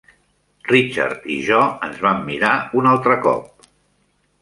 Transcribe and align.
Richard 0.71 1.27
i 1.35 1.37
jo 1.51 1.61
ens 1.89 2.01
vam 2.09 2.27
mirar 2.33 2.57
un 2.83 2.93
altre 2.97 3.23
cop. 3.29 3.73